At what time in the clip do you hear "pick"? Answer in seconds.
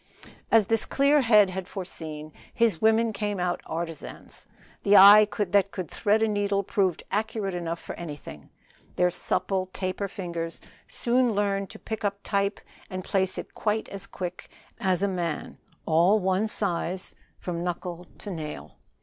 11.77-12.03